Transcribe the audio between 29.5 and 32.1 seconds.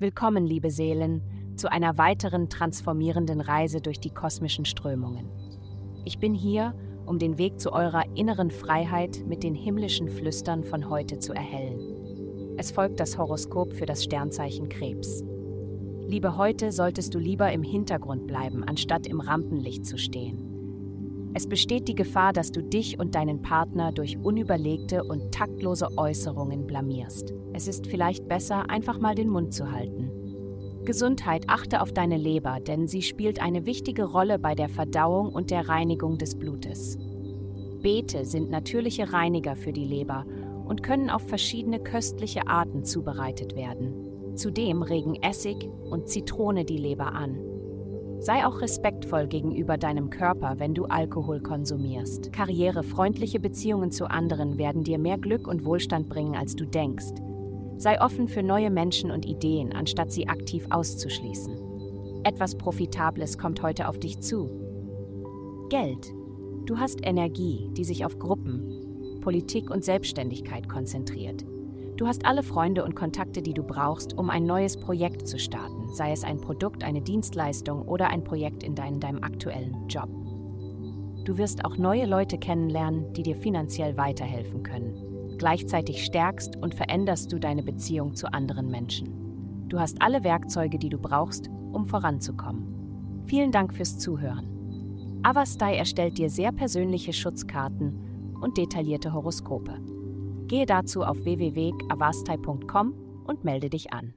zu halten. Gesundheit achte auf